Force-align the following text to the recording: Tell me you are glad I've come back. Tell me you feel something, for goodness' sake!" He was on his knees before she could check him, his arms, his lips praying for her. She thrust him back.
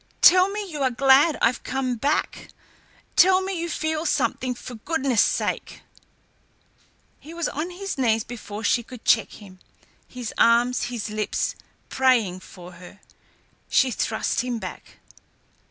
Tell 0.21 0.49
me 0.49 0.67
you 0.67 0.81
are 0.81 0.89
glad 0.89 1.37
I've 1.43 1.61
come 1.63 1.95
back. 1.95 2.47
Tell 3.15 3.39
me 3.43 3.53
you 3.61 3.69
feel 3.69 4.07
something, 4.07 4.55
for 4.55 4.73
goodness' 4.73 5.21
sake!" 5.21 5.83
He 7.19 7.35
was 7.35 7.47
on 7.47 7.69
his 7.69 7.99
knees 7.99 8.23
before 8.23 8.63
she 8.63 8.81
could 8.81 9.05
check 9.05 9.33
him, 9.33 9.59
his 10.07 10.33
arms, 10.39 10.85
his 10.85 11.11
lips 11.11 11.53
praying 11.89 12.39
for 12.39 12.71
her. 12.81 12.99
She 13.69 13.91
thrust 13.91 14.41
him 14.41 14.57
back. 14.57 14.97